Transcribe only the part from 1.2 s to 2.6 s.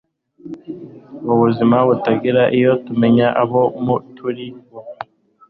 Ubuzima butangira